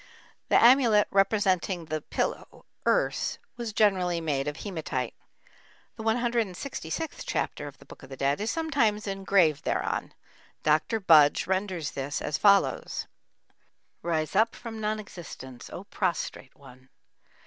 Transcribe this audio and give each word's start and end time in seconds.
The 0.49 0.59
amulet 0.59 1.07
representing 1.11 1.85
the 1.85 2.01
pillow, 2.01 2.65
urs, 2.87 3.37
was 3.55 3.71
generally 3.71 4.19
made 4.19 4.47
of 4.47 4.57
hematite. 4.57 5.13
The 5.95 6.03
166th 6.03 7.21
chapter 7.27 7.67
of 7.67 7.77
the 7.77 7.85
Book 7.85 8.01
of 8.01 8.09
the 8.09 8.17
Dead 8.17 8.41
is 8.41 8.49
sometimes 8.49 9.05
engraved 9.05 9.63
thereon. 9.63 10.15
Dr. 10.63 10.99
Budge 10.99 11.45
renders 11.45 11.91
this 11.91 12.19
as 12.19 12.39
follows: 12.39 13.05
Rise 14.01 14.35
up 14.35 14.55
from 14.55 14.81
non 14.81 14.99
existence, 14.99 15.69
O 15.69 15.83
prostrate 15.83 16.55
one! 16.55 16.89